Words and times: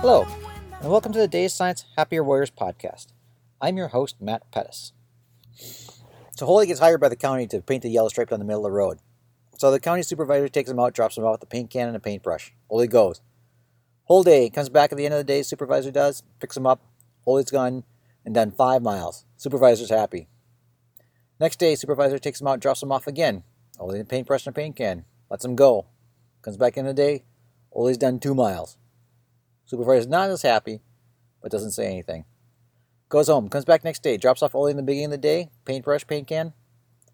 Hello, 0.00 0.26
and 0.80 0.90
welcome 0.90 1.12
to 1.12 1.18
the 1.18 1.28
Data 1.28 1.50
Science 1.50 1.84
Happier 1.94 2.24
Warriors 2.24 2.50
podcast. 2.50 3.08
I'm 3.60 3.76
your 3.76 3.88
host, 3.88 4.16
Matt 4.18 4.50
Pettis. 4.50 4.94
So, 6.34 6.46
Ole 6.46 6.64
gets 6.64 6.80
hired 6.80 7.02
by 7.02 7.10
the 7.10 7.16
county 7.16 7.46
to 7.48 7.60
paint 7.60 7.82
the 7.82 7.90
yellow 7.90 8.08
stripe 8.08 8.30
down 8.30 8.38
the 8.38 8.46
middle 8.46 8.64
of 8.64 8.70
the 8.70 8.74
road. 8.74 9.00
So, 9.58 9.70
the 9.70 9.78
county 9.78 10.02
supervisor 10.02 10.48
takes 10.48 10.70
him 10.70 10.80
out, 10.80 10.94
drops 10.94 11.18
him 11.18 11.26
out 11.26 11.32
with 11.32 11.42
a 11.42 11.46
paint 11.46 11.68
can 11.68 11.86
and 11.86 11.96
a 11.98 12.00
paintbrush. 12.00 12.54
Ole 12.70 12.86
goes. 12.86 13.20
Whole 14.04 14.22
day, 14.22 14.48
comes 14.48 14.70
back 14.70 14.90
at 14.90 14.96
the 14.96 15.04
end 15.04 15.12
of 15.12 15.18
the 15.18 15.24
day, 15.24 15.42
supervisor 15.42 15.90
does, 15.90 16.22
picks 16.40 16.56
him 16.56 16.66
up. 16.66 16.80
Ole's 17.26 17.50
gone 17.50 17.84
and 18.24 18.34
done 18.34 18.52
five 18.52 18.80
miles. 18.80 19.26
Supervisor's 19.36 19.90
happy. 19.90 20.28
Next 21.38 21.58
day, 21.58 21.74
supervisor 21.74 22.18
takes 22.18 22.40
him 22.40 22.46
out, 22.46 22.60
drops 22.60 22.82
him 22.82 22.90
off 22.90 23.06
again. 23.06 23.42
Ole 23.78 24.02
paintbrush 24.04 24.46
and 24.46 24.56
a 24.56 24.58
paint 24.58 24.76
can. 24.76 25.04
Lets 25.28 25.44
him 25.44 25.56
go. 25.56 25.88
Comes 26.40 26.56
back 26.56 26.78
in 26.78 26.86
the 26.86 26.94
day, 26.94 27.24
Ole's 27.70 27.98
done 27.98 28.18
two 28.18 28.34
miles. 28.34 28.78
Supervisor's 29.70 30.08
not 30.08 30.28
as 30.30 30.42
happy, 30.42 30.80
but 31.40 31.52
doesn't 31.52 31.70
say 31.70 31.86
anything. 31.86 32.24
Goes 33.08 33.28
home, 33.28 33.48
comes 33.48 33.64
back 33.64 33.84
next 33.84 34.02
day, 34.02 34.16
drops 34.16 34.42
off 34.42 34.52
Ole 34.52 34.66
in 34.66 34.76
the 34.76 34.82
beginning 34.82 35.04
of 35.04 35.10
the 35.12 35.18
day, 35.18 35.48
paintbrush, 35.64 36.08
paint 36.08 36.26
can, 36.26 36.54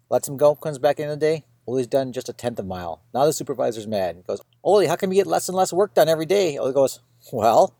lets 0.09 0.27
him 0.27 0.37
go, 0.37 0.55
comes 0.55 0.79
back 0.79 0.99
in 0.99 1.07
the 1.07 1.15
day. 1.15 1.45
Ole's 1.67 1.85
done 1.85 2.11
just 2.13 2.29
a 2.29 2.33
tenth 2.33 2.57
of 2.57 2.65
a 2.65 2.67
mile. 2.67 3.03
Now 3.13 3.27
the 3.27 3.33
supervisor's 3.33 3.85
mad. 3.85 4.23
Goes, 4.25 4.41
Ole, 4.63 4.87
how 4.87 4.95
come 4.95 5.11
you 5.11 5.19
get 5.19 5.27
less 5.27 5.47
and 5.47 5.55
less 5.55 5.71
work 5.71 5.93
done 5.93 6.09
every 6.09 6.25
day? 6.25 6.57
Ole 6.57 6.71
goes, 6.71 6.99
Well, 7.31 7.75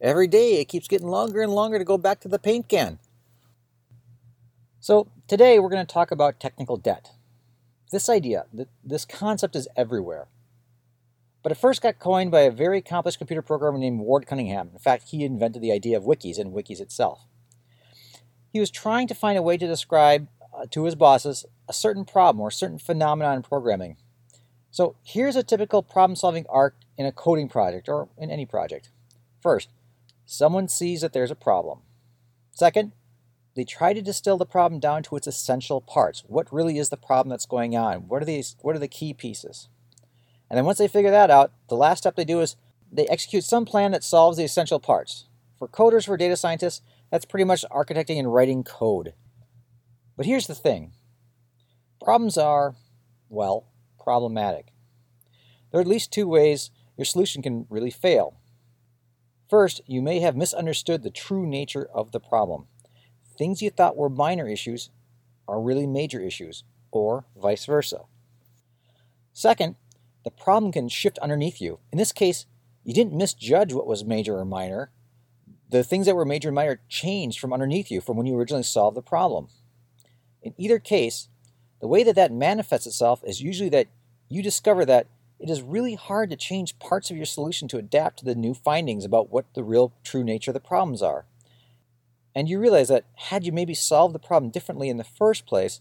every 0.00 0.26
day 0.26 0.58
it 0.58 0.68
keeps 0.68 0.88
getting 0.88 1.08
longer 1.08 1.42
and 1.42 1.52
longer 1.52 1.78
to 1.78 1.84
go 1.84 1.98
back 1.98 2.20
to 2.20 2.28
the 2.28 2.38
paint 2.38 2.66
can. 2.66 3.00
So 4.80 5.08
today 5.28 5.58
we're 5.58 5.68
going 5.68 5.84
to 5.84 5.92
talk 5.92 6.10
about 6.10 6.40
technical 6.40 6.78
debt. 6.78 7.10
This 7.92 8.08
idea, 8.08 8.46
this 8.82 9.04
concept 9.04 9.54
is 9.54 9.68
everywhere. 9.76 10.28
But 11.44 11.52
it 11.52 11.56
first 11.56 11.82
got 11.82 11.98
coined 11.98 12.30
by 12.30 12.40
a 12.40 12.50
very 12.50 12.78
accomplished 12.78 13.18
computer 13.18 13.42
programmer 13.42 13.78
named 13.78 14.00
Ward 14.00 14.26
Cunningham. 14.26 14.70
In 14.72 14.78
fact, 14.78 15.10
he 15.10 15.24
invented 15.24 15.60
the 15.60 15.72
idea 15.72 15.94
of 15.94 16.04
wikis 16.04 16.38
and 16.38 16.54
wikis 16.54 16.80
itself. 16.80 17.26
He 18.50 18.60
was 18.60 18.70
trying 18.70 19.08
to 19.08 19.14
find 19.14 19.36
a 19.36 19.42
way 19.42 19.58
to 19.58 19.66
describe 19.66 20.28
uh, 20.56 20.64
to 20.70 20.84
his 20.84 20.94
bosses 20.94 21.44
a 21.68 21.74
certain 21.74 22.06
problem 22.06 22.40
or 22.40 22.48
a 22.48 22.52
certain 22.52 22.78
phenomenon 22.78 23.36
in 23.36 23.42
programming. 23.42 23.98
So 24.70 24.96
here's 25.02 25.36
a 25.36 25.42
typical 25.42 25.82
problem 25.82 26.16
solving 26.16 26.46
arc 26.48 26.76
in 26.96 27.04
a 27.04 27.12
coding 27.12 27.50
project 27.50 27.90
or 27.90 28.08
in 28.16 28.30
any 28.30 28.46
project. 28.46 28.88
First, 29.42 29.68
someone 30.24 30.66
sees 30.66 31.02
that 31.02 31.12
there's 31.12 31.30
a 31.30 31.36
problem. 31.36 31.80
Second, 32.52 32.92
they 33.54 33.64
try 33.64 33.92
to 33.92 34.00
distill 34.00 34.38
the 34.38 34.46
problem 34.46 34.80
down 34.80 35.02
to 35.02 35.16
its 35.16 35.26
essential 35.26 35.82
parts. 35.82 36.24
What 36.26 36.50
really 36.50 36.78
is 36.78 36.88
the 36.88 36.96
problem 36.96 37.28
that's 37.28 37.44
going 37.44 37.76
on? 37.76 38.08
What 38.08 38.22
are 38.22 38.24
these 38.24 38.56
what 38.62 38.74
are 38.74 38.80
the 38.80 38.88
key 38.88 39.12
pieces? 39.12 39.68
And 40.54 40.58
then 40.58 40.66
once 40.66 40.78
they 40.78 40.86
figure 40.86 41.10
that 41.10 41.32
out, 41.32 41.50
the 41.68 41.74
last 41.74 41.98
step 41.98 42.14
they 42.14 42.24
do 42.24 42.40
is 42.40 42.54
they 42.92 43.08
execute 43.08 43.42
some 43.42 43.64
plan 43.64 43.90
that 43.90 44.04
solves 44.04 44.36
the 44.36 44.44
essential 44.44 44.78
parts. 44.78 45.26
For 45.58 45.66
coders, 45.66 46.06
for 46.06 46.16
data 46.16 46.36
scientists, 46.36 46.80
that's 47.10 47.24
pretty 47.24 47.42
much 47.42 47.64
architecting 47.72 48.20
and 48.20 48.32
writing 48.32 48.62
code. 48.62 49.14
But 50.16 50.26
here's 50.26 50.46
the 50.46 50.54
thing 50.54 50.92
problems 52.00 52.38
are, 52.38 52.76
well, 53.28 53.66
problematic. 53.98 54.72
There 55.72 55.80
are 55.80 55.82
at 55.82 55.88
least 55.88 56.12
two 56.12 56.28
ways 56.28 56.70
your 56.96 57.04
solution 57.04 57.42
can 57.42 57.66
really 57.68 57.90
fail. 57.90 58.38
First, 59.50 59.80
you 59.88 60.00
may 60.00 60.20
have 60.20 60.36
misunderstood 60.36 61.02
the 61.02 61.10
true 61.10 61.48
nature 61.48 61.88
of 61.92 62.12
the 62.12 62.20
problem. 62.20 62.68
Things 63.36 63.60
you 63.60 63.70
thought 63.70 63.96
were 63.96 64.08
minor 64.08 64.48
issues 64.48 64.90
are 65.48 65.60
really 65.60 65.88
major 65.88 66.20
issues, 66.20 66.62
or 66.92 67.24
vice 67.36 67.66
versa. 67.66 68.02
Second, 69.32 69.74
the 70.24 70.30
problem 70.30 70.72
can 70.72 70.88
shift 70.88 71.18
underneath 71.18 71.60
you. 71.60 71.78
In 71.92 71.98
this 71.98 72.12
case, 72.12 72.46
you 72.82 72.92
didn't 72.92 73.16
misjudge 73.16 73.72
what 73.72 73.86
was 73.86 74.04
major 74.04 74.36
or 74.36 74.44
minor. 74.44 74.90
The 75.70 75.84
things 75.84 76.06
that 76.06 76.16
were 76.16 76.24
major 76.24 76.48
and 76.48 76.54
minor 76.54 76.80
changed 76.88 77.38
from 77.38 77.52
underneath 77.52 77.90
you 77.90 78.00
from 78.00 78.16
when 78.16 78.26
you 78.26 78.36
originally 78.36 78.62
solved 78.62 78.96
the 78.96 79.02
problem. 79.02 79.48
In 80.42 80.54
either 80.58 80.78
case, 80.78 81.28
the 81.80 81.88
way 81.88 82.02
that 82.02 82.16
that 82.16 82.32
manifests 82.32 82.86
itself 82.86 83.22
is 83.24 83.42
usually 83.42 83.70
that 83.70 83.88
you 84.28 84.42
discover 84.42 84.84
that 84.84 85.06
it 85.38 85.50
is 85.50 85.62
really 85.62 85.94
hard 85.94 86.30
to 86.30 86.36
change 86.36 86.78
parts 86.78 87.10
of 87.10 87.16
your 87.16 87.26
solution 87.26 87.68
to 87.68 87.78
adapt 87.78 88.18
to 88.18 88.24
the 88.24 88.34
new 88.34 88.54
findings 88.54 89.04
about 89.04 89.30
what 89.30 89.52
the 89.54 89.64
real 89.64 89.92
true 90.04 90.24
nature 90.24 90.50
of 90.50 90.54
the 90.54 90.60
problems 90.60 91.02
are. 91.02 91.26
And 92.34 92.48
you 92.48 92.58
realize 92.58 92.88
that 92.88 93.04
had 93.14 93.44
you 93.44 93.52
maybe 93.52 93.74
solved 93.74 94.14
the 94.14 94.18
problem 94.18 94.50
differently 94.50 94.88
in 94.88 94.96
the 94.96 95.04
first 95.04 95.46
place, 95.46 95.80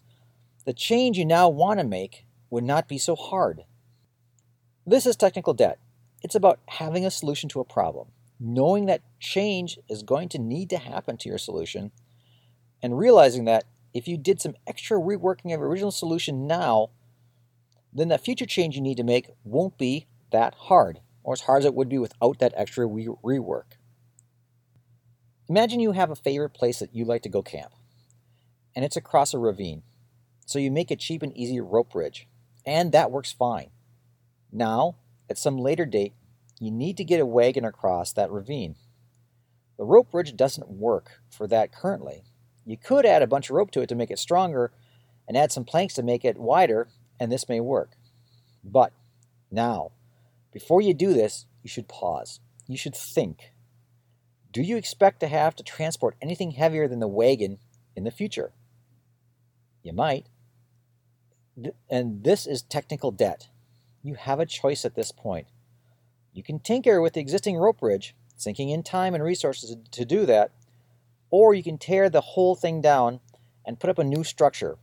the 0.66 0.74
change 0.74 1.18
you 1.18 1.26
now 1.26 1.50
want 1.50 1.80
to 1.80 1.86
make 1.86 2.26
would 2.50 2.64
not 2.64 2.88
be 2.88 2.98
so 2.98 3.16
hard. 3.16 3.64
This 4.86 5.06
is 5.06 5.16
technical 5.16 5.54
debt. 5.54 5.80
It's 6.22 6.36
about 6.36 6.60
having 6.68 7.06
a 7.06 7.12
solution 7.12 7.48
to 7.50 7.62
a 7.62 7.66
problem, 7.66 8.10
knowing 8.40 8.86
that 8.88 9.02
change 9.20 9.80
is 9.90 10.04
going 10.04 10.28
to 10.30 10.40
need 10.40 10.70
to 10.72 10.78
happen 10.78 11.16
to 11.18 11.30
your 11.30 11.38
solution, 11.38 11.92
and 12.82 12.98
realizing 12.98 13.46
that 13.46 13.64
if 13.94 14.08
you 14.10 14.18
did 14.18 14.42
some 14.42 14.56
extra 14.68 15.00
reworking 15.00 15.54
of 15.54 15.60
your 15.62 15.68
original 15.68 15.92
solution 15.92 16.48
now, 16.48 16.90
then 17.94 18.10
that 18.10 18.26
future 18.26 18.46
change 18.46 18.76
you 18.76 18.82
need 18.82 18.98
to 18.98 19.04
make 19.04 19.30
won't 19.46 19.78
be 19.78 20.08
that 20.32 20.54
hard, 20.56 21.00
or 21.24 21.34
as 21.34 21.42
hard 21.42 21.60
as 21.60 21.66
it 21.66 21.76
would 21.76 21.90
be 21.90 22.00
without 22.00 22.40
that 22.40 22.54
extra 22.58 22.86
re- 22.86 23.08
rework. 23.24 23.78
Imagine 25.48 25.80
you 25.80 25.94
have 25.94 26.10
a 26.12 26.16
favorite 26.16 26.54
place 26.54 26.80
that 26.80 26.94
you 26.94 27.06
like 27.06 27.22
to 27.22 27.30
go 27.30 27.42
camp, 27.42 27.72
and 28.76 28.84
it's 28.84 28.98
across 28.98 29.34
a 29.34 29.40
ravine. 29.40 29.84
So 30.46 30.60
you 30.60 30.72
make 30.72 30.92
a 30.92 30.98
cheap 30.98 31.22
and 31.22 31.36
easy 31.38 31.62
rope 31.62 31.94
bridge, 31.94 32.28
and 32.66 32.92
that 32.92 33.12
works 33.12 33.32
fine. 33.32 33.70
Now, 34.54 34.98
at 35.30 35.40
some 35.40 35.58
later 35.58 35.86
date, 35.86 36.14
you 36.60 36.70
need 36.70 36.96
to 36.98 37.04
get 37.04 37.20
a 37.20 37.26
wagon 37.26 37.66
across 37.66 38.14
that 38.14 38.30
ravine. 38.30 38.76
The 39.78 39.84
rope 39.84 40.12
bridge 40.12 40.36
doesn't 40.36 40.70
work 40.70 41.22
for 41.32 41.48
that 41.48 41.72
currently. 41.72 42.24
You 42.64 42.78
could 42.78 43.06
add 43.06 43.24
a 43.24 43.28
bunch 43.28 43.50
of 43.50 43.56
rope 43.56 43.72
to 43.72 43.82
it 43.82 43.90
to 43.90 43.96
make 43.96 44.12
it 44.12 44.20
stronger 44.20 44.72
and 45.28 45.36
add 45.36 45.52
some 45.52 45.66
planks 45.66 45.96
to 45.96 46.04
make 46.04 46.24
it 46.24 46.38
wider, 46.38 46.88
and 47.20 47.32
this 47.32 47.50
may 47.50 47.60
work. 47.60 47.94
But 48.64 48.94
now, 49.50 49.92
before 50.52 50.82
you 50.82 50.94
do 50.94 51.14
this, 51.14 51.48
you 51.64 51.70
should 51.70 51.88
pause. 51.88 52.40
You 52.68 52.78
should 52.78 52.96
think. 52.96 53.54
Do 54.52 54.62
you 54.62 54.78
expect 54.78 55.20
to 55.22 55.28
have 55.28 55.56
to 55.56 55.64
transport 55.64 56.16
anything 56.22 56.52
heavier 56.52 56.88
than 56.88 57.00
the 57.00 57.08
wagon 57.08 57.58
in 57.96 58.04
the 58.04 58.12
future? 58.12 58.54
You 59.82 59.94
might. 59.94 60.28
And 61.90 62.24
this 62.24 62.46
is 62.46 62.62
technical 62.62 63.12
debt 63.12 63.48
you 64.04 64.16
have 64.16 64.40
a 64.40 64.46
choice 64.46 64.86
at 64.86 64.96
this 64.96 65.12
point. 65.12 65.48
You 66.34 66.44
can 66.44 66.60
tinker 66.60 67.02
with 67.02 67.14
the 67.14 67.22
existing 67.22 67.58
rope 67.58 67.80
bridge, 67.80 68.16
sinking 68.36 68.70
in 68.70 68.84
time 68.84 69.16
and 69.16 69.24
resources 69.24 69.76
to 69.92 70.06
do 70.06 70.26
that, 70.26 70.52
or 71.32 71.54
you 71.54 71.64
can 71.64 71.78
tear 71.78 72.10
the 72.10 72.22
whole 72.22 72.56
thing 72.56 72.82
down 72.82 73.22
and 73.66 73.80
put 73.80 73.90
up 73.90 73.98
a 73.98 74.04
new 74.04 74.24
structure, 74.24 74.78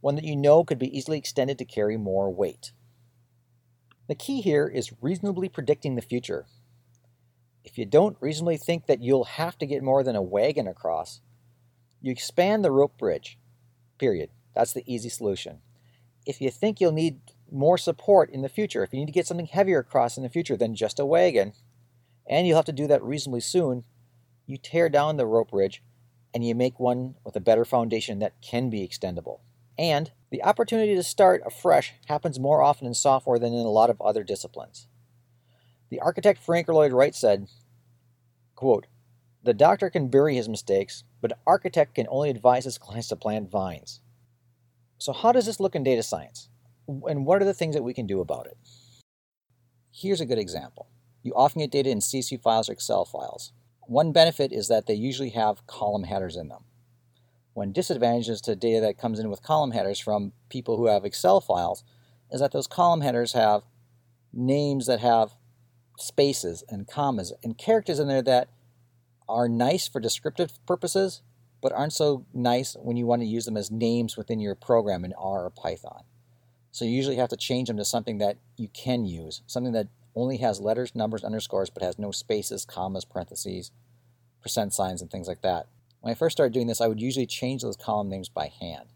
one 0.00 0.16
that 0.16 0.24
you 0.24 0.36
know 0.36 0.64
could 0.64 0.78
be 0.78 0.96
easily 0.96 1.16
extended 1.16 1.56
to 1.58 1.64
carry 1.64 1.96
more 1.96 2.34
weight. 2.34 2.72
The 4.08 4.14
key 4.14 4.40
here 4.40 4.66
is 4.66 4.92
reasonably 5.00 5.48
predicting 5.48 5.94
the 5.94 6.02
future. 6.02 6.46
If 7.62 7.78
you 7.78 7.86
don't 7.86 8.18
reasonably 8.20 8.58
think 8.58 8.86
that 8.86 9.02
you'll 9.02 9.24
have 9.24 9.56
to 9.58 9.66
get 9.66 9.82
more 9.82 10.02
than 10.02 10.16
a 10.16 10.22
wagon 10.22 10.68
across, 10.68 11.20
you 12.02 12.12
expand 12.12 12.62
the 12.64 12.70
rope 12.70 12.98
bridge. 12.98 13.38
Period. 13.98 14.28
That's 14.54 14.74
the 14.74 14.84
easy 14.92 15.08
solution. 15.08 15.60
If 16.26 16.40
you 16.40 16.50
think 16.50 16.80
you'll 16.80 16.92
need 16.92 17.20
more 17.50 17.78
support 17.78 18.30
in 18.30 18.42
the 18.42 18.48
future. 18.48 18.82
If 18.82 18.92
you 18.92 19.00
need 19.00 19.06
to 19.06 19.12
get 19.12 19.26
something 19.26 19.46
heavier 19.46 19.78
across 19.78 20.16
in 20.16 20.22
the 20.22 20.28
future 20.28 20.56
than 20.56 20.74
just 20.74 20.98
a 20.98 21.06
wagon, 21.06 21.52
and 22.26 22.46
you'll 22.46 22.56
have 22.56 22.64
to 22.66 22.72
do 22.72 22.86
that 22.86 23.02
reasonably 23.02 23.40
soon, 23.40 23.84
you 24.46 24.56
tear 24.56 24.88
down 24.88 25.16
the 25.16 25.26
rope 25.26 25.50
bridge 25.50 25.82
and 26.34 26.46
you 26.46 26.54
make 26.54 26.80
one 26.80 27.14
with 27.24 27.36
a 27.36 27.40
better 27.40 27.64
foundation 27.64 28.18
that 28.18 28.40
can 28.42 28.68
be 28.70 28.86
extendable. 28.86 29.40
And 29.78 30.10
the 30.30 30.42
opportunity 30.42 30.94
to 30.94 31.02
start 31.02 31.42
afresh 31.46 31.92
happens 32.06 32.38
more 32.38 32.62
often 32.62 32.86
in 32.86 32.94
software 32.94 33.38
than 33.38 33.52
in 33.52 33.66
a 33.66 33.70
lot 33.70 33.90
of 33.90 34.00
other 34.00 34.24
disciplines. 34.24 34.88
The 35.90 36.00
architect 36.00 36.42
Frank 36.42 36.68
Lloyd 36.68 36.92
Wright 36.92 37.14
said, 37.14 37.48
quote, 38.54 38.86
The 39.42 39.54
doctor 39.54 39.90
can 39.90 40.08
bury 40.08 40.34
his 40.34 40.48
mistakes, 40.48 41.04
but 41.20 41.32
an 41.32 41.38
architect 41.46 41.94
can 41.94 42.06
only 42.08 42.30
advise 42.30 42.64
his 42.64 42.78
clients 42.78 43.08
to 43.08 43.16
plant 43.16 43.50
vines. 43.50 44.00
So, 44.98 45.12
how 45.12 45.32
does 45.32 45.46
this 45.46 45.60
look 45.60 45.74
in 45.74 45.84
data 45.84 46.02
science? 46.02 46.48
And 46.86 47.26
what 47.26 47.40
are 47.40 47.44
the 47.44 47.54
things 47.54 47.74
that 47.74 47.82
we 47.82 47.94
can 47.94 48.06
do 48.06 48.20
about 48.20 48.46
it? 48.46 48.56
Here's 49.92 50.20
a 50.20 50.26
good 50.26 50.38
example. 50.38 50.88
You 51.22 51.32
often 51.34 51.60
get 51.60 51.70
data 51.70 51.90
in 51.90 51.98
CSV 51.98 52.42
files 52.42 52.68
or 52.68 52.72
Excel 52.72 53.04
files. 53.04 53.52
One 53.86 54.12
benefit 54.12 54.52
is 54.52 54.68
that 54.68 54.86
they 54.86 54.94
usually 54.94 55.30
have 55.30 55.66
column 55.66 56.04
headers 56.04 56.36
in 56.36 56.48
them. 56.48 56.64
One 57.54 57.72
disadvantage 57.72 58.28
is 58.28 58.40
to 58.42 58.56
data 58.56 58.80
that 58.80 58.98
comes 58.98 59.18
in 59.18 59.30
with 59.30 59.42
column 59.42 59.70
headers 59.70 60.00
from 60.00 60.32
people 60.48 60.76
who 60.76 60.86
have 60.86 61.04
Excel 61.04 61.40
files 61.40 61.84
is 62.30 62.40
that 62.40 62.52
those 62.52 62.66
column 62.66 63.00
headers 63.00 63.32
have 63.32 63.62
names 64.32 64.86
that 64.86 65.00
have 65.00 65.32
spaces 65.96 66.64
and 66.68 66.88
commas 66.88 67.32
and 67.44 67.56
characters 67.56 68.00
in 68.00 68.08
there 68.08 68.22
that 68.22 68.48
are 69.28 69.48
nice 69.48 69.86
for 69.86 70.00
descriptive 70.00 70.52
purposes, 70.66 71.22
but 71.62 71.72
aren't 71.72 71.92
so 71.92 72.26
nice 72.34 72.76
when 72.80 72.96
you 72.96 73.06
want 73.06 73.22
to 73.22 73.28
use 73.28 73.44
them 73.44 73.56
as 73.56 73.70
names 73.70 74.16
within 74.16 74.40
your 74.40 74.54
program 74.54 75.04
in 75.04 75.12
R 75.14 75.44
or 75.44 75.50
Python. 75.50 76.02
So 76.74 76.84
you 76.84 76.90
usually 76.90 77.14
have 77.18 77.28
to 77.28 77.36
change 77.36 77.68
them 77.68 77.76
to 77.76 77.84
something 77.84 78.18
that 78.18 78.38
you 78.56 78.66
can 78.66 79.04
use, 79.04 79.42
something 79.46 79.74
that 79.74 79.86
only 80.16 80.38
has 80.38 80.58
letters, 80.58 80.92
numbers, 80.92 81.22
underscores, 81.22 81.70
but 81.70 81.84
has 81.84 82.00
no 82.00 82.10
spaces, 82.10 82.64
commas, 82.64 83.04
parentheses, 83.04 83.70
percent 84.42 84.74
signs, 84.74 85.00
and 85.00 85.08
things 85.08 85.28
like 85.28 85.42
that. 85.42 85.68
When 86.00 86.10
I 86.10 86.16
first 86.16 86.36
started 86.36 86.52
doing 86.52 86.66
this, 86.66 86.80
I 86.80 86.88
would 86.88 87.00
usually 87.00 87.26
change 87.26 87.62
those 87.62 87.76
column 87.76 88.08
names 88.08 88.28
by 88.28 88.48
hand. 88.60 88.88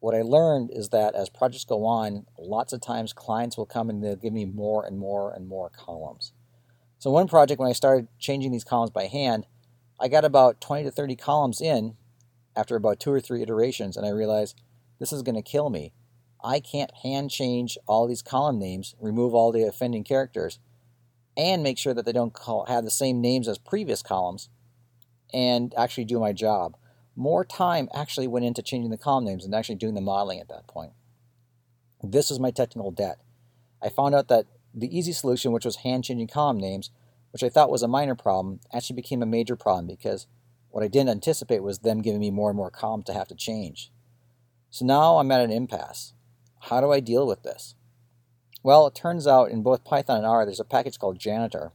What 0.00 0.14
I 0.14 0.20
learned 0.20 0.68
is 0.70 0.90
that 0.90 1.14
as 1.14 1.30
projects 1.30 1.64
go 1.64 1.86
on, 1.86 2.26
lots 2.38 2.74
of 2.74 2.82
times 2.82 3.14
clients 3.14 3.56
will 3.56 3.64
come 3.64 3.88
and 3.88 4.04
they'll 4.04 4.16
give 4.16 4.34
me 4.34 4.44
more 4.44 4.84
and 4.84 4.98
more 4.98 5.32
and 5.32 5.48
more 5.48 5.70
columns. 5.70 6.34
So 6.98 7.10
one 7.10 7.28
project, 7.28 7.58
when 7.58 7.70
I 7.70 7.72
started 7.72 8.08
changing 8.18 8.52
these 8.52 8.64
columns 8.64 8.90
by 8.90 9.06
hand, 9.06 9.46
I 9.98 10.08
got 10.08 10.26
about 10.26 10.60
20 10.60 10.84
to 10.84 10.90
30 10.90 11.16
columns 11.16 11.62
in 11.62 11.96
after 12.54 12.76
about 12.76 13.00
two 13.00 13.10
or 13.10 13.20
three 13.22 13.40
iterations, 13.40 13.96
and 13.96 14.04
I 14.04 14.10
realized 14.10 14.60
this 14.98 15.14
is 15.14 15.22
going 15.22 15.34
to 15.34 15.40
kill 15.40 15.70
me. 15.70 15.94
I 16.42 16.60
can't 16.60 16.90
hand 17.02 17.30
change 17.30 17.76
all 17.86 18.06
these 18.06 18.22
column 18.22 18.58
names, 18.58 18.94
remove 19.00 19.34
all 19.34 19.52
the 19.52 19.64
offending 19.64 20.04
characters, 20.04 20.58
and 21.36 21.62
make 21.62 21.78
sure 21.78 21.94
that 21.94 22.04
they 22.04 22.12
don't 22.12 22.32
call, 22.32 22.66
have 22.66 22.84
the 22.84 22.90
same 22.90 23.20
names 23.20 23.48
as 23.48 23.58
previous 23.58 24.02
columns 24.02 24.48
and 25.32 25.74
actually 25.76 26.04
do 26.04 26.18
my 26.18 26.32
job. 26.32 26.76
More 27.14 27.44
time 27.44 27.88
actually 27.94 28.28
went 28.28 28.46
into 28.46 28.62
changing 28.62 28.90
the 28.90 28.98
column 28.98 29.24
names 29.24 29.44
and 29.44 29.54
actually 29.54 29.74
doing 29.76 29.94
the 29.94 30.00
modeling 30.00 30.40
at 30.40 30.48
that 30.48 30.66
point. 30.66 30.92
This 32.02 32.30
was 32.30 32.38
my 32.38 32.50
technical 32.50 32.90
debt. 32.90 33.18
I 33.82 33.88
found 33.88 34.14
out 34.14 34.28
that 34.28 34.46
the 34.74 34.96
easy 34.96 35.12
solution, 35.12 35.52
which 35.52 35.64
was 35.64 35.76
hand 35.76 36.04
changing 36.04 36.28
column 36.28 36.58
names, 36.58 36.90
which 37.32 37.42
I 37.42 37.48
thought 37.48 37.70
was 37.70 37.82
a 37.82 37.88
minor 37.88 38.14
problem, 38.14 38.60
actually 38.72 38.96
became 38.96 39.22
a 39.22 39.26
major 39.26 39.56
problem 39.56 39.86
because 39.86 40.26
what 40.70 40.84
I 40.84 40.88
didn't 40.88 41.10
anticipate 41.10 41.62
was 41.62 41.80
them 41.80 42.02
giving 42.02 42.20
me 42.20 42.30
more 42.30 42.50
and 42.50 42.56
more 42.56 42.70
columns 42.70 43.04
to 43.06 43.14
have 43.14 43.28
to 43.28 43.34
change. 43.34 43.90
So 44.70 44.84
now 44.84 45.18
I'm 45.18 45.30
at 45.30 45.40
an 45.40 45.50
impasse. 45.50 46.14
How 46.62 46.80
do 46.80 46.90
I 46.90 47.00
deal 47.00 47.26
with 47.26 47.42
this? 47.42 47.74
Well, 48.62 48.86
it 48.86 48.94
turns 48.94 49.26
out 49.26 49.50
in 49.50 49.62
both 49.62 49.84
Python 49.84 50.18
and 50.18 50.26
R, 50.26 50.44
there's 50.44 50.60
a 50.60 50.64
package 50.64 50.98
called 50.98 51.18
Janitor 51.18 51.72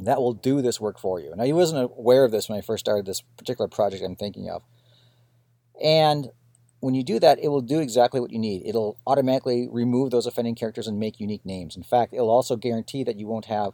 that 0.00 0.20
will 0.20 0.32
do 0.32 0.62
this 0.62 0.80
work 0.80 0.98
for 0.98 1.18
you. 1.18 1.34
Now, 1.34 1.44
I 1.44 1.52
wasn't 1.52 1.90
aware 1.96 2.24
of 2.24 2.30
this 2.30 2.48
when 2.48 2.58
I 2.58 2.62
first 2.62 2.84
started 2.84 3.06
this 3.06 3.22
particular 3.36 3.68
project 3.68 4.04
I'm 4.04 4.16
thinking 4.16 4.48
of. 4.48 4.62
And 5.82 6.28
when 6.80 6.94
you 6.94 7.02
do 7.02 7.18
that, 7.18 7.38
it 7.40 7.48
will 7.48 7.60
do 7.60 7.80
exactly 7.80 8.20
what 8.20 8.30
you 8.30 8.38
need. 8.38 8.62
It'll 8.64 8.98
automatically 9.06 9.68
remove 9.70 10.10
those 10.10 10.26
offending 10.26 10.54
characters 10.54 10.86
and 10.86 11.00
make 11.00 11.18
unique 11.18 11.44
names. 11.44 11.76
In 11.76 11.82
fact, 11.82 12.12
it'll 12.12 12.30
also 12.30 12.56
guarantee 12.56 13.02
that 13.04 13.18
you 13.18 13.26
won't 13.26 13.46
have 13.46 13.72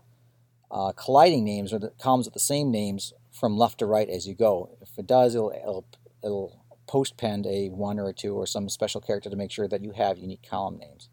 uh, 0.71 0.93
colliding 0.93 1.45
names 1.45 1.73
or 1.73 1.79
the 1.79 1.93
columns 2.01 2.27
with 2.27 2.35
the 2.35 2.41
same 2.41 2.71
names 2.71 3.13
from 3.31 3.59
left 3.59 3.79
to 3.81 3.87
right 3.87 4.09
as 4.09 4.27
you 4.27 4.35
go. 4.35 4.77
If 4.81 4.99
it 4.99 5.07
does, 5.07 5.35
it'll, 5.35 5.51
it'll, 5.51 5.87
it'll 6.23 6.64
postpend 6.87 7.47
a 7.47 7.69
one 7.69 7.99
or 7.99 8.09
a 8.09 8.15
two 8.15 8.35
or 8.35 8.47
some 8.47 8.69
special 8.69 9.01
character 9.01 9.31
to 9.31 9.37
make 9.37 9.51
sure 9.51 9.69
that 9.69 9.83
you 9.83 9.93
have 9.93 10.19
unique 10.19 10.47
column 10.49 10.79
names. 10.79 11.09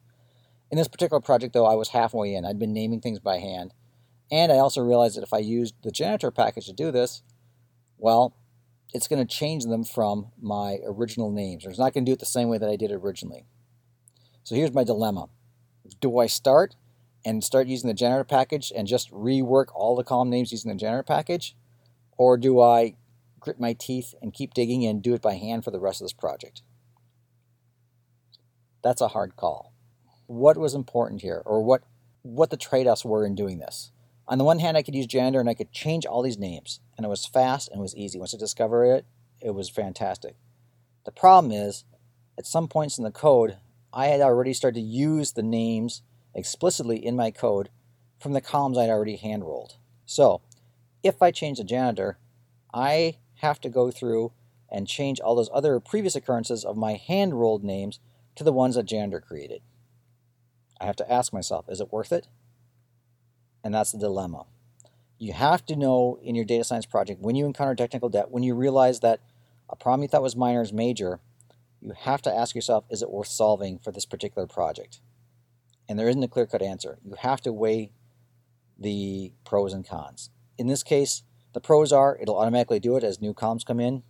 In 0.70 0.78
this 0.78 0.88
particular 0.88 1.20
project, 1.20 1.54
though, 1.54 1.66
I 1.66 1.76
was 1.76 1.90
halfway 1.90 2.34
in. 2.34 2.46
I'd 2.46 2.60
been 2.60 2.74
naming 2.74 3.02
things 3.02 3.20
by 3.20 3.38
hand 3.38 3.74
and 4.32 4.52
I 4.52 4.58
also 4.58 4.82
realized 4.82 5.18
that 5.18 5.24
if 5.24 5.34
I 5.34 5.40
used 5.40 5.76
the 5.84 5.92
janitor 5.92 6.32
package 6.32 6.66
to 6.68 6.74
do 6.74 6.90
this, 6.90 7.22
well, 7.98 8.34
it's 8.94 9.08
going 9.08 9.26
to 9.26 9.36
change 9.36 9.66
them 9.66 9.84
from 9.84 10.32
my 10.42 10.78
original 10.86 11.32
names. 11.32 11.66
Or 11.66 11.70
it's 11.70 11.80
not 11.80 11.94
going 11.94 12.06
to 12.06 12.10
do 12.10 12.14
it 12.14 12.20
the 12.20 12.26
same 12.26 12.48
way 12.48 12.58
that 12.58 12.70
I 12.70 12.78
did 12.78 12.92
originally. 12.92 13.46
So 14.44 14.56
here's 14.56 14.74
my 14.74 14.86
dilemma. 14.86 15.28
Do 16.00 16.18
I 16.18 16.28
start 16.28 16.76
and 17.26 17.44
start 17.44 17.68
using 17.68 17.90
the 17.90 17.94
janitor 17.94 18.24
package 18.24 18.72
and 18.76 18.88
just 18.88 19.12
rework 19.12 19.68
all 19.76 19.96
the 19.96 20.04
column 20.04 20.30
names 20.30 20.52
using 20.52 20.72
the 20.72 20.78
janitor 20.78 21.04
package? 21.04 21.56
Or 22.18 22.38
do 22.38 22.62
I 22.62 22.96
grit 23.42 23.60
my 23.60 23.74
teeth 23.74 24.16
and 24.22 24.34
keep 24.34 24.54
digging 24.54 24.86
and 24.86 25.02
do 25.02 25.14
it 25.14 25.22
by 25.22 25.34
hand 25.34 25.66
for 25.66 25.72
the 25.72 25.80
rest 25.80 26.00
of 26.00 26.06
this 26.06 26.14
project? 26.14 26.62
That's 28.82 29.02
a 29.02 29.10
hard 29.10 29.36
call. 29.36 29.74
What 30.28 30.58
was 30.58 30.74
important 30.74 31.22
here, 31.22 31.44
or 31.46 31.62
what, 31.62 31.84
what 32.22 32.50
the 32.50 32.58
trade 32.58 32.88
offs 32.88 33.04
were 33.04 33.26
in 33.26 33.36
doing 33.36 33.60
this? 33.60 33.92
On 34.28 34.38
the 34.38 34.46
one 34.46 34.60
hand, 34.60 34.78
I 34.78 34.84
could 34.84 34.96
use 34.96 35.08
Janitor 35.08 35.42
and 35.42 35.50
I 35.50 35.54
could 35.54 35.74
change 35.74 36.06
all 36.06 36.22
these 36.22 36.38
names, 36.38 36.80
and 36.96 37.06
it 37.06 37.10
was 37.10 37.26
fast 37.26 37.68
and 37.70 37.80
it 37.80 37.82
was 37.82 37.96
easy. 37.98 38.18
Once 38.18 38.34
I 38.34 38.38
discovered 38.38 38.86
it, 38.86 39.06
it 39.42 39.52
was 39.52 39.70
fantastic. 39.70 40.36
The 41.04 41.12
problem 41.12 41.52
is, 41.52 41.84
at 42.38 42.46
some 42.46 42.68
points 42.68 42.98
in 42.98 43.04
the 43.04 43.12
code, 43.12 43.58
I 43.92 44.08
had 44.08 44.22
already 44.22 44.54
started 44.54 44.80
to 44.80 44.86
use 44.86 45.34
the 45.34 45.44
names 45.44 46.02
explicitly 46.34 47.04
in 47.06 47.16
my 47.16 47.32
code 47.32 47.70
from 48.20 48.34
the 48.34 48.42
columns 48.42 48.78
I'd 48.78 48.90
already 48.90 49.18
hand 49.18 49.44
rolled. 49.44 49.78
So, 50.06 50.42
if 51.04 51.22
I 51.22 51.32
change 51.32 51.58
the 51.58 51.64
janitor, 51.64 52.18
I 52.74 53.18
have 53.42 53.62
to 53.62 53.70
go 53.70 53.92
through 53.92 54.32
and 54.70 54.88
change 54.88 55.20
all 55.20 55.36
those 55.36 55.50
other 55.54 55.80
previous 55.80 56.16
occurrences 56.16 56.64
of 56.64 56.78
my 56.78 56.94
hand 56.94 57.40
rolled 57.40 57.64
names 57.64 58.00
to 58.36 58.44
the 58.44 58.54
ones 58.54 58.76
that 58.76 58.84
janitor 58.84 59.20
created. 59.20 59.62
I 60.80 60.86
have 60.86 60.96
to 60.98 61.12
ask 61.12 61.34
myself, 61.34 61.66
is 61.70 61.82
it 61.82 61.92
worth 61.92 62.12
it? 62.12 62.28
and 63.64 63.74
that's 63.74 63.92
the 63.92 63.98
dilemma. 63.98 64.46
You 65.18 65.34
have 65.34 65.66
to 65.68 65.76
know 65.76 66.20
in 66.24 66.36
your 66.36 66.46
data 66.46 66.64
science 66.64 66.86
project 66.86 67.22
when 67.22 67.36
you 67.36 67.46
encounter 67.46 67.76
technical 67.76 68.10
debt, 68.10 68.32
when 68.32 68.44
you 68.44 68.56
realize 68.56 69.02
that 69.02 69.20
a 69.70 69.76
problem 69.76 70.02
you 70.02 70.08
thought 70.08 70.24
was 70.24 70.36
minor 70.36 70.62
is 70.62 70.74
major, 70.74 71.20
you 71.82 71.94
have 71.96 72.22
to 72.24 72.34
ask 72.34 72.56
yourself, 72.56 72.86
is 72.90 73.02
it 73.02 73.12
worth 73.12 73.28
solving 73.28 73.80
for 73.80 73.92
this 73.92 74.06
particular 74.06 74.48
project? 74.48 75.00
And 75.88 75.98
there 75.98 76.10
isn't 76.10 76.24
a 76.24 76.28
clear 76.28 76.48
cut 76.48 76.62
answer. 76.62 76.98
You 77.04 77.16
have 77.20 77.42
to 77.42 77.54
weigh 77.54 77.92
the 78.78 79.34
pros 79.46 79.74
and 79.74 79.88
cons. 79.88 80.30
In 80.58 80.68
this 80.68 80.84
case, 80.84 81.24
the 81.54 81.62
pros 81.62 81.92
are 81.92 82.18
it'll 82.22 82.38
automatically 82.38 82.80
do 82.80 82.96
it 82.98 83.04
as 83.04 83.22
new 83.22 83.34
columns 83.34 83.64
come 83.64 83.80
in, 83.80 84.04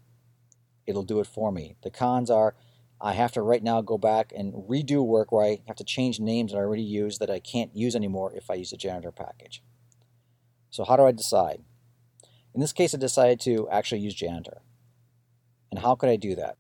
it'll 0.86 1.04
do 1.04 1.20
it 1.20 1.28
for 1.28 1.52
me. 1.52 1.76
The 1.84 1.92
cons 1.92 2.30
are 2.30 2.56
I 3.00 3.14
have 3.14 3.32
to 3.32 3.42
right 3.42 3.64
now 3.64 3.82
go 3.82 3.98
back 3.98 4.32
and 4.36 4.54
redo 4.54 5.04
work 5.04 5.32
where 5.32 5.46
I 5.46 5.62
have 5.68 5.78
to 5.78 5.84
change 5.84 6.20
names 6.20 6.52
that 6.52 6.58
I 6.58 6.62
already 6.62 6.84
use 6.84 7.18
that 7.18 7.32
I 7.32 7.40
can't 7.40 7.76
use 7.76 7.96
anymore 7.96 8.32
if 8.36 8.50
I 8.52 8.56
use 8.56 8.72
a 8.72 8.78
janitor 8.78 9.12
package. 9.12 9.64
So 10.70 10.84
how 10.84 10.98
do 10.98 11.04
I 11.04 11.12
decide? 11.12 11.64
In 12.54 12.62
this 12.62 12.74
case, 12.74 12.94
I 12.94 12.98
decided 12.98 13.40
to 13.42 13.68
actually 13.70 14.02
use 14.02 14.14
janitor. 14.14 14.62
And 15.72 15.80
how 15.80 15.96
could 15.96 16.10
I 16.10 16.16
do 16.16 16.36
that? 16.36 16.58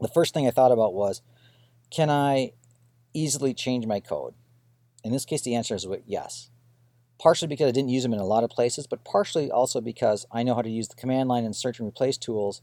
The 0.00 0.08
first 0.08 0.32
thing 0.32 0.46
I 0.46 0.50
thought 0.50 0.72
about 0.72 0.94
was, 0.94 1.22
can 1.90 2.08
I 2.08 2.52
easily 3.12 3.52
change 3.52 3.86
my 3.86 4.00
code? 4.00 4.34
In 5.02 5.12
this 5.12 5.24
case, 5.24 5.42
the 5.42 5.54
answer 5.54 5.74
is 5.74 5.86
yes. 6.06 6.50
Partially 7.20 7.48
because 7.48 7.68
I 7.68 7.72
didn't 7.72 7.90
use 7.90 8.02
them 8.02 8.12
in 8.12 8.18
a 8.18 8.26
lot 8.26 8.44
of 8.44 8.50
places, 8.50 8.86
but 8.86 9.04
partially 9.04 9.50
also 9.50 9.80
because 9.80 10.26
I 10.32 10.42
know 10.42 10.54
how 10.54 10.62
to 10.62 10.70
use 10.70 10.88
the 10.88 10.96
command 10.96 11.28
line 11.28 11.44
and 11.44 11.54
search 11.54 11.78
and 11.78 11.88
replace 11.88 12.16
tools 12.16 12.60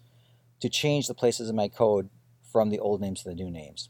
to 0.60 0.70
change 0.70 1.08
the 1.08 1.14
places 1.14 1.50
in 1.50 1.56
my 1.56 1.68
code 1.68 2.10
from 2.52 2.70
the 2.70 2.80
old 2.80 3.02
names 3.02 3.24
to 3.24 3.30
the 3.30 3.36
new 3.36 3.50
names. 3.50 3.90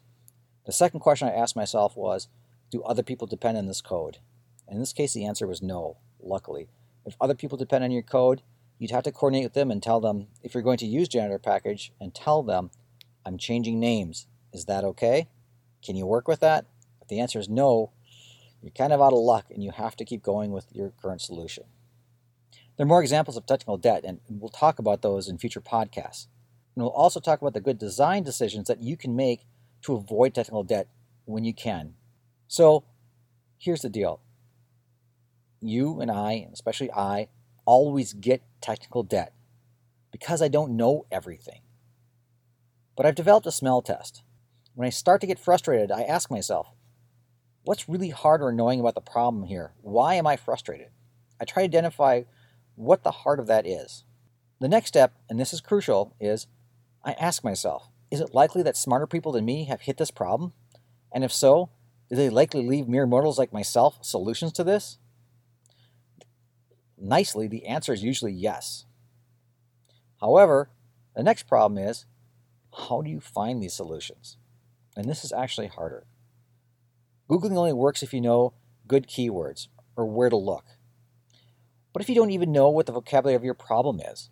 The 0.65 0.71
second 0.71 0.99
question 0.99 1.27
I 1.27 1.33
asked 1.33 1.55
myself 1.55 1.97
was, 1.97 2.27
do 2.69 2.83
other 2.83 3.03
people 3.03 3.27
depend 3.27 3.57
on 3.57 3.67
this 3.67 3.81
code? 3.81 4.19
And 4.67 4.75
In 4.75 4.79
this 4.79 4.93
case, 4.93 5.13
the 5.13 5.25
answer 5.25 5.45
was 5.45 5.61
no, 5.61 5.97
luckily. 6.21 6.69
If 7.05 7.15
other 7.19 7.35
people 7.35 7.57
depend 7.57 7.83
on 7.83 7.91
your 7.91 8.03
code, 8.03 8.41
you'd 8.79 8.91
have 8.91 9.03
to 9.03 9.11
coordinate 9.11 9.43
with 9.43 9.53
them 9.53 9.69
and 9.69 9.83
tell 9.83 9.99
them, 9.99 10.27
if 10.41 10.53
you're 10.53 10.63
going 10.63 10.77
to 10.77 10.85
use 10.85 11.07
janitor 11.07 11.37
package, 11.37 11.91
and 11.99 12.15
tell 12.15 12.41
them, 12.41 12.71
I'm 13.25 13.37
changing 13.37 13.79
names. 13.79 14.27
Is 14.53 14.65
that 14.65 14.83
okay? 14.83 15.27
Can 15.83 15.95
you 15.95 16.05
work 16.05 16.27
with 16.27 16.39
that? 16.39 16.65
If 17.01 17.09
the 17.09 17.19
answer 17.19 17.37
is 17.37 17.49
no, 17.49 17.91
you're 18.61 18.71
kind 18.71 18.93
of 18.93 19.01
out 19.01 19.13
of 19.13 19.19
luck 19.19 19.45
and 19.49 19.63
you 19.63 19.71
have 19.71 19.95
to 19.97 20.05
keep 20.05 20.21
going 20.21 20.51
with 20.51 20.67
your 20.71 20.91
current 21.01 21.21
solution. 21.21 21.63
There 22.77 22.85
are 22.85 22.87
more 22.87 23.01
examples 23.01 23.37
of 23.37 23.45
technical 23.45 23.77
debt, 23.77 24.03
and 24.05 24.21
we'll 24.29 24.49
talk 24.49 24.79
about 24.79 25.01
those 25.01 25.27
in 25.27 25.37
future 25.37 25.61
podcasts. 25.61 26.27
And 26.75 26.83
we'll 26.83 26.93
also 26.93 27.19
talk 27.19 27.41
about 27.41 27.53
the 27.53 27.61
good 27.61 27.77
design 27.77 28.23
decisions 28.23 28.67
that 28.67 28.81
you 28.81 28.95
can 28.95 29.15
make 29.15 29.45
to 29.83 29.95
avoid 29.95 30.33
technical 30.33 30.63
debt 30.63 30.87
when 31.25 31.43
you 31.43 31.53
can. 31.53 31.95
So 32.47 32.85
here's 33.57 33.81
the 33.81 33.89
deal 33.89 34.21
you 35.61 36.01
and 36.01 36.09
I, 36.09 36.47
especially 36.51 36.91
I, 36.91 37.27
always 37.65 38.13
get 38.13 38.41
technical 38.61 39.03
debt 39.03 39.33
because 40.11 40.41
I 40.41 40.47
don't 40.47 40.75
know 40.75 41.05
everything. 41.11 41.61
But 42.97 43.05
I've 43.05 43.15
developed 43.15 43.47
a 43.47 43.51
smell 43.51 43.81
test. 43.81 44.23
When 44.73 44.87
I 44.87 44.89
start 44.89 45.21
to 45.21 45.27
get 45.27 45.39
frustrated, 45.39 45.91
I 45.91 46.01
ask 46.01 46.31
myself, 46.31 46.73
what's 47.63 47.89
really 47.89 48.09
hard 48.09 48.41
or 48.41 48.49
annoying 48.49 48.79
about 48.79 48.95
the 48.95 49.01
problem 49.01 49.45
here? 49.45 49.73
Why 49.81 50.15
am 50.15 50.27
I 50.27 50.35
frustrated? 50.35 50.89
I 51.39 51.45
try 51.45 51.63
to 51.63 51.65
identify 51.65 52.23
what 52.75 53.03
the 53.03 53.11
heart 53.11 53.39
of 53.39 53.47
that 53.47 53.65
is. 53.65 54.03
The 54.59 54.67
next 54.67 54.87
step, 54.87 55.13
and 55.29 55.39
this 55.39 55.53
is 55.53 55.61
crucial, 55.61 56.15
is 56.19 56.47
I 57.03 57.13
ask 57.13 57.43
myself, 57.43 57.89
is 58.11 58.19
it 58.19 58.33
likely 58.33 58.61
that 58.63 58.77
smarter 58.77 59.07
people 59.07 59.31
than 59.31 59.45
me 59.45 59.65
have 59.65 59.81
hit 59.81 59.97
this 59.97 60.11
problem? 60.11 60.53
And 61.13 61.23
if 61.23 61.31
so, 61.31 61.69
do 62.09 62.15
they 62.15 62.29
likely 62.29 62.67
leave 62.67 62.87
mere 62.87 63.07
mortals 63.07 63.39
like 63.39 63.53
myself 63.53 63.97
solutions 64.01 64.51
to 64.53 64.63
this? 64.63 64.97
Nicely, 66.97 67.47
the 67.47 67.65
answer 67.65 67.93
is 67.93 68.03
usually 68.03 68.33
yes. 68.33 68.85
However, 70.19 70.69
the 71.15 71.23
next 71.23 71.47
problem 71.47 71.77
is 71.77 72.05
how 72.87 73.01
do 73.01 73.09
you 73.09 73.19
find 73.19 73.61
these 73.61 73.73
solutions? 73.73 74.37
And 74.95 75.09
this 75.09 75.23
is 75.23 75.33
actually 75.33 75.67
harder. 75.67 76.05
Googling 77.31 77.55
only 77.55 77.71
works 77.71 78.03
if 78.03 78.13
you 78.13 78.19
know 78.19 78.53
good 78.87 79.07
keywords 79.07 79.67
or 79.95 80.05
where 80.05 80.29
to 80.29 80.35
look. 80.35 80.65
What 81.93 82.01
if 82.01 82.09
you 82.09 82.15
don't 82.15 82.31
even 82.31 82.51
know 82.51 82.69
what 82.69 82.87
the 82.87 82.91
vocabulary 82.91 83.37
of 83.37 83.43
your 83.45 83.53
problem 83.53 84.01
is? 84.01 84.29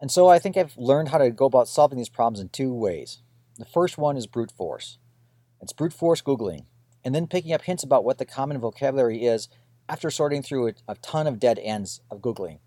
And 0.00 0.12
so 0.12 0.28
I 0.28 0.38
think 0.38 0.56
I've 0.56 0.76
learned 0.76 1.08
how 1.08 1.18
to 1.18 1.30
go 1.30 1.46
about 1.46 1.66
solving 1.66 1.98
these 1.98 2.08
problems 2.08 2.38
in 2.38 2.50
two 2.50 2.72
ways. 2.72 3.22
The 3.58 3.64
first 3.64 3.98
one 3.98 4.16
is 4.16 4.28
brute 4.28 4.52
force. 4.52 4.98
It's 5.60 5.72
brute 5.72 5.92
force 5.92 6.22
Googling. 6.22 6.66
and 7.04 7.14
then 7.14 7.26
picking 7.26 7.52
up 7.52 7.62
hints 7.62 7.82
about 7.82 8.04
what 8.04 8.18
the 8.18 8.24
common 8.24 8.58
vocabulary 8.58 9.24
is 9.24 9.48
after 9.88 10.10
sorting 10.10 10.42
through 10.42 10.68
a, 10.68 10.72
a 10.88 10.94
ton 10.96 11.26
of 11.26 11.40
dead 11.40 11.58
ends 11.58 12.00
of 12.10 12.20
Googling. 12.20 12.60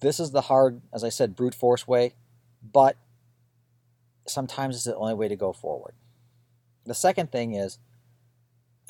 This 0.00 0.20
is 0.20 0.30
the 0.30 0.42
hard, 0.42 0.80
as 0.94 1.04
I 1.04 1.08
said, 1.08 1.36
brute 1.36 1.54
force 1.54 1.86
way, 1.86 2.14
but 2.62 2.96
sometimes 4.26 4.76
it's 4.76 4.84
the 4.84 4.96
only 4.96 5.14
way 5.14 5.28
to 5.28 5.36
go 5.36 5.52
forward. 5.52 5.94
The 6.86 6.94
second 6.94 7.30
thing 7.30 7.54
is, 7.54 7.78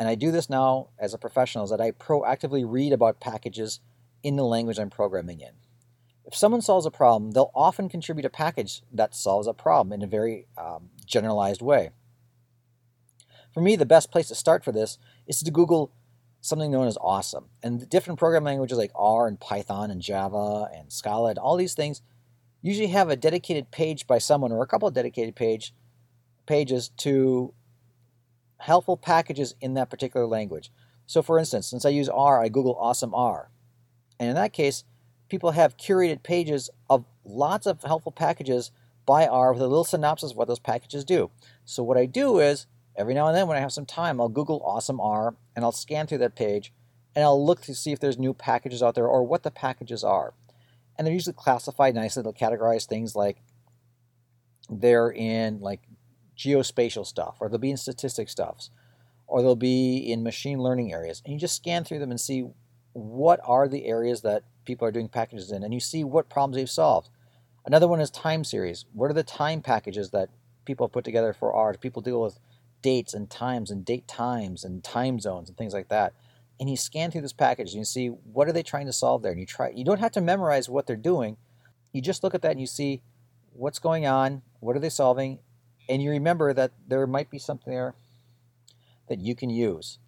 and 0.00 0.09
I 0.09 0.14
do 0.14 0.33
this 0.33 0.49
now 0.49 0.88
as 0.99 1.12
a 1.12 1.19
professional, 1.19 1.64
is 1.64 1.71
that 1.71 1.80
I 1.80 1.90
proactively 1.90 2.64
read 2.66 2.95
about 2.95 3.21
packages 3.21 3.80
in 4.23 4.37
the 4.37 4.45
language 4.45 4.78
I'm 4.78 4.88
programming 4.88 5.40
in. 5.40 5.52
If 6.25 6.35
someone 6.35 6.62
solves 6.62 6.87
a 6.87 6.90
problem, 6.90 7.33
they'll 7.33 7.50
often 7.54 7.90
contribute 7.90 8.25
a 8.25 8.30
package 8.30 8.83
that 8.90 9.14
solves 9.14 9.47
a 9.47 9.52
problem 9.52 9.92
in 9.92 10.02
a 10.02 10.07
very 10.07 10.47
um, 10.57 10.88
generalized 11.04 11.61
way. 11.61 11.90
For 13.52 13.61
me, 13.61 13.76
the 13.76 13.85
best 13.85 14.11
place 14.11 14.28
to 14.28 14.35
start 14.35 14.64
for 14.64 14.73
this 14.73 14.97
is 15.26 15.42
to 15.42 15.50
Google 15.50 15.92
something 16.40 16.71
known 16.71 16.87
as 16.87 16.97
awesome. 16.99 17.50
And 17.62 17.87
different 17.90 18.19
programming 18.19 18.47
languages 18.47 18.78
like 18.78 18.92
R 18.95 19.28
and 19.28 19.38
Python 19.38 19.90
and 19.90 20.00
Java 20.00 20.69
and 20.75 20.90
Scala 20.90 21.30
and 21.30 21.38
all 21.38 21.57
these 21.57 21.75
things 21.75 22.00
usually 22.62 22.88
have 22.88 23.11
a 23.11 23.16
dedicated 23.16 23.71
page 23.71 24.07
by 24.07 24.16
someone 24.16 24.50
or 24.50 24.62
a 24.62 24.66
couple 24.66 24.88
of 24.88 24.95
dedicated 24.95 25.37
page 25.37 25.75
pages 26.47 26.88
to 26.99 27.52
helpful 28.61 28.97
packages 28.97 29.55
in 29.61 29.75
that 29.75 29.90
particular 29.90 30.26
language. 30.26 30.71
So 31.07 31.23
for 31.23 31.38
instance, 31.38 31.67
since 31.67 31.85
I 31.85 31.90
use 31.90 32.09
R, 32.09 32.43
I 32.43 32.49
Google 32.49 32.76
awesome 32.79 33.14
R. 33.14 33.50
And 34.19 34.29
in 34.29 34.35
that 34.37 34.52
case, 34.52 34.85
people 35.29 35.52
have 35.52 35.76
curated 35.76 36.23
pages 36.23 36.71
of 36.88 37.05
lots 37.25 37.67
of 37.67 37.83
helpful 37.83 38.12
packages 38.12 38.71
by 39.07 39.26
R 39.26 39.52
with 39.52 39.62
a 39.62 39.67
little 39.67 39.85
synopsis 39.85 40.33
of 40.33 40.37
what 40.37 40.47
those 40.47 40.59
packages 40.59 41.05
do. 41.05 41.31
So 41.64 41.83
what 41.83 41.97
I 41.97 42.07
do 42.07 42.38
is 42.38 42.67
every 42.97 43.14
now 43.14 43.26
and 43.26 43.37
then 43.37 43.47
when 43.49 43.57
I 43.57 43.61
have 43.61 43.73
some 43.73 43.87
time, 43.87 44.21
I'll 44.21 44.29
Google 44.29 44.62
awesome 44.64 45.00
R 45.00 45.35
and 45.57 45.64
I'll 45.64 45.73
scan 45.73 46.07
through 46.07 46.19
that 46.19 46.37
page 46.37 46.73
and 47.14 47.25
I'll 47.25 47.45
look 47.45 47.62
to 47.62 47.75
see 47.75 47.93
if 47.93 47.99
there's 47.99 48.19
new 48.19 48.35
packages 48.35 48.83
out 48.83 48.95
there 48.95 49.09
or 49.09 49.25
what 49.25 49.43
the 49.43 49.50
packages 49.50 50.05
are. 50.05 50.35
And 50.97 51.07
they're 51.07 51.14
usually 51.14 51.35
classified 51.35 51.95
nicely. 51.95 52.23
They'll 52.23 52.33
categorize 52.33 52.87
things 52.87 53.17
like 53.17 53.38
they're 54.69 55.11
in 55.11 55.61
like 55.61 55.81
geospatial 56.40 57.06
stuff, 57.06 57.37
or 57.38 57.49
they'll 57.49 57.59
be 57.59 57.70
in 57.70 57.76
statistics 57.76 58.32
stuffs, 58.32 58.70
or 59.26 59.42
they'll 59.42 59.54
be 59.54 59.99
in 59.99 60.23
machine 60.23 60.59
learning 60.59 60.92
areas. 60.92 61.20
And 61.25 61.35
you 61.35 61.38
just 61.38 61.56
scan 61.56 61.85
through 61.85 61.99
them 61.99 62.11
and 62.11 62.20
see 62.20 62.47
what 62.94 63.40
are 63.44 63.68
the 63.68 63.85
areas 63.85 64.23
that 64.23 64.44
people 64.64 64.88
are 64.88 64.92
doing 64.92 65.09
packages 65.09 65.52
in, 65.52 65.62
and 65.62 65.75
you 65.75 65.80
see 65.80 66.02
what 66.02 66.30
problems 66.30 66.56
they've 66.56 66.70
solved. 66.70 67.11
Another 67.66 67.87
one 67.87 68.00
is 68.00 68.11
time 68.11 68.42
series. 68.42 68.87
What 68.94 69.11
are 69.11 69.14
the 69.14 69.23
time 69.23 69.61
packages 69.61 70.11
that 70.11 70.30
people 70.64 70.87
have 70.87 70.92
put 70.92 71.04
together 71.04 71.35
for 71.35 71.52
R? 71.52 71.75
People 71.75 72.00
deal 72.00 72.23
with 72.23 72.38
dates 72.80 73.12
and 73.12 73.28
times 73.28 73.70
and 73.70 73.85
date 73.85 74.09
times 74.09 74.64
and 74.64 74.82
time 74.82 75.20
zones 75.20 75.50
and 75.50 75.59
things 75.59 75.75
like 75.75 75.88
that. 75.88 76.14
And 76.59 76.70
you 76.70 76.76
scan 76.76 77.11
through 77.11 77.20
this 77.20 77.35
package 77.35 77.70
and 77.70 77.78
you 77.78 77.85
see 77.85 78.09
what 78.09 78.49
are 78.49 78.52
they 78.52 78.62
trying 78.62 78.87
to 78.87 78.92
solve 78.92 79.23
there. 79.23 79.32
And 79.32 79.40
you 79.40 79.47
try 79.47 79.70
you 79.75 79.85
don't 79.85 80.00
have 80.00 80.12
to 80.12 80.20
memorize 80.20 80.68
what 80.68 80.87
they're 80.87 80.97
doing. 80.97 81.37
You 81.92 82.00
just 82.00 82.23
look 82.25 82.35
at 82.35 82.42
that 82.42 82.52
and 82.52 82.61
you 82.61 82.66
see 82.66 83.02
what's 83.52 83.78
going 83.78 84.06
on, 84.06 84.42
what 84.61 84.76
are 84.76 84.80
they 84.80 84.88
solving, 84.88 85.40
and 85.90 86.00
you 86.00 86.11
remember 86.11 86.54
that 86.54 86.70
there 86.87 87.04
might 87.06 87.30
be 87.30 87.38
something 87.38 87.73
there 87.73 87.94
that 89.09 89.18
you 89.18 89.35
can 89.35 89.50
use. 89.50 89.99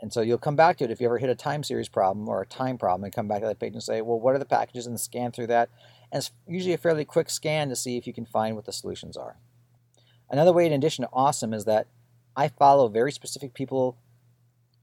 And 0.00 0.12
so 0.12 0.20
you'll 0.20 0.36
come 0.36 0.56
back 0.56 0.76
to 0.78 0.84
it 0.84 0.90
if 0.90 1.00
you 1.00 1.06
ever 1.06 1.18
hit 1.18 1.30
a 1.30 1.36
time 1.36 1.62
series 1.62 1.88
problem 1.88 2.28
or 2.28 2.42
a 2.42 2.46
time 2.46 2.76
problem 2.76 3.04
and 3.04 3.14
come 3.14 3.28
back 3.28 3.40
to 3.40 3.46
that 3.46 3.60
page 3.60 3.72
and 3.72 3.82
say, 3.82 4.02
well, 4.02 4.18
what 4.18 4.34
are 4.34 4.38
the 4.38 4.44
packages 4.44 4.84
and 4.84 5.00
scan 5.00 5.30
through 5.30 5.46
that. 5.46 5.70
And 6.12 6.18
it's 6.18 6.32
usually 6.46 6.74
a 6.74 6.78
fairly 6.78 7.04
quick 7.04 7.30
scan 7.30 7.68
to 7.68 7.76
see 7.76 7.96
if 7.96 8.06
you 8.06 8.12
can 8.12 8.26
find 8.26 8.56
what 8.56 8.66
the 8.66 8.72
solutions 8.72 9.16
are. 9.16 9.36
Another 10.28 10.52
way, 10.52 10.66
in 10.66 10.72
addition 10.72 11.04
to 11.04 11.10
awesome, 11.12 11.54
is 11.54 11.64
that 11.66 11.86
I 12.36 12.48
follow 12.48 12.88
very 12.88 13.12
specific 13.12 13.54
people 13.54 13.96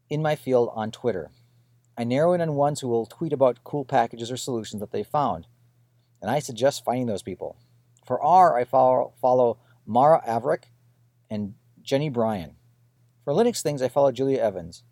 in 0.09 0.21
my 0.21 0.37
field 0.37 0.71
on 0.73 0.89
Twitter. 0.89 1.31
I 1.97 2.05
narrow 2.05 2.33
in 2.33 2.41
on 2.41 2.55
ones 2.55 2.79
who 2.79 2.87
will 2.87 3.05
tweet 3.05 3.33
about 3.33 3.63
cool 3.65 3.83
packages 3.83 4.31
or 4.31 4.37
solutions 4.37 4.79
that 4.79 4.91
they 4.91 5.03
found, 5.03 5.47
and 6.21 6.31
I 6.31 6.39
suggest 6.39 6.85
finding 6.85 7.07
those 7.07 7.21
people. 7.21 7.57
For 8.05 8.21
R, 8.23 8.57
I 8.57 8.63
follow, 8.63 9.13
follow 9.21 9.57
Mara 9.85 10.21
Averick 10.27 10.65
and 11.29 11.55
Jenny 11.81 12.09
Bryan. 12.09 12.55
For 13.23 13.33
Linux 13.33 13.61
things, 13.61 13.81
I 13.81 13.87
follow 13.87 14.11
Julia 14.11 14.39
Evans. 14.39 14.83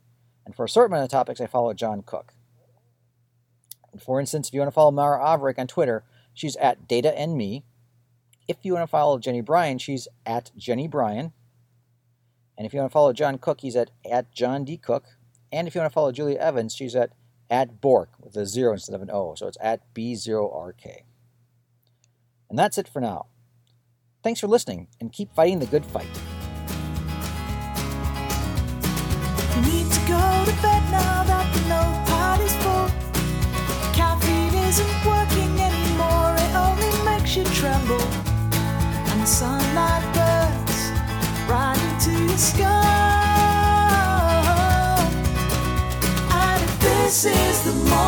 And 0.46 0.56
for 0.56 0.66
assortment 0.66 1.04
of 1.04 1.10
topics, 1.10 1.42
I 1.42 1.48
follow 1.48 1.74
John 1.74 2.02
Cook. 2.02 2.34
For 4.00 4.20
instance, 4.20 4.48
if 4.48 4.54
you 4.54 4.62
want 4.62 4.72
to 4.72 4.76
follow 4.76 4.92
Mara 4.92 5.20
Averick 5.20 5.60
on 5.60 5.68
Twitter, 5.68 6.04
she's 6.34 6.56
at 6.58 6.88
Data 6.88 7.18
and 7.18 7.38
Me. 7.38 7.66
If 8.48 8.58
you 8.64 8.74
want 8.74 8.84
to 8.84 8.92
follow 8.92 9.20
Jenny 9.20 9.42
Bryan, 9.42 9.78
she's 9.78 10.08
at 10.26 10.52
Jenny 10.58 10.88
Bryan. 10.88 11.34
And 12.58 12.66
if 12.66 12.74
you 12.74 12.80
want 12.80 12.92
to 12.92 12.94
follow 12.94 13.14
John 13.14 13.38
Cook, 13.38 13.62
he's 13.62 13.76
at, 13.76 13.92
at 14.10 14.32
John 14.32 14.64
D. 14.66 14.78
Cook. 14.78 15.06
And 15.52 15.68
if 15.68 15.76
you 15.76 15.82
want 15.82 15.92
to 15.92 15.94
follow 15.94 16.12
Julia 16.12 16.38
Evans, 16.38 16.74
she's 16.74 16.96
at, 16.96 17.12
at 17.50 17.82
Bork 17.82 18.10
with 18.20 18.36
a 18.38 18.46
zero 18.46 18.74
instead 18.74 18.96
of 18.96 19.02
an 19.02 19.10
O. 19.12 19.36
So 19.36 19.48
it's 19.48 19.58
at 19.62 19.94
B0RK. 19.94 21.04
And 22.50 22.60
that's 22.60 22.78
it 22.78 22.88
for 22.88 23.02
now. 23.02 23.28
Thanks 24.24 24.40
for 24.40 24.48
listening 24.48 24.88
and 25.00 25.12
keep 25.12 25.34
fighting 25.34 25.58
the 25.60 25.66
good 25.66 25.84
fight. 25.86 26.08
Need 29.66 29.92
to 29.92 30.00
go 30.08 30.46
to 30.46 30.54
bed 30.62 30.84
now 30.92 31.24
that 31.24 31.48
the 31.54 31.62
no 31.70 31.82
party's 32.06 32.56
full. 32.58 32.90
Caffeine 33.94 34.54
isn't 34.70 35.06
working 35.06 35.60
anymore, 35.60 36.36
it 36.38 36.54
only 36.56 36.92
makes 37.04 37.36
you 37.36 37.44
tremble. 37.46 38.02
And 39.10 39.22
the 39.22 39.26
sunlight 39.26 40.04
burns 40.14 40.92
right 41.50 41.78
into 41.90 42.12
your 42.26 42.38
skull. 42.38 42.68
And 46.32 46.70
this 46.80 47.26
is 47.26 47.64
the 47.66 47.74
morning. 47.90 48.01